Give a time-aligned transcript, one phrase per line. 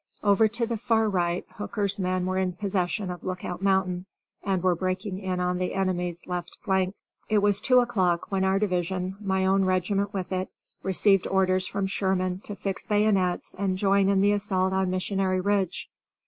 [0.23, 4.07] Over to the far right Hooker's men were in possession of Lookout Mountain,
[4.43, 6.95] and were breaking in on the enemy's left flank.
[7.29, 10.49] It was two o'clock when our division, my own regiment with it,
[10.81, 15.87] received orders from Sherman to fix bayonets and join in the assault on Missionary Ridge.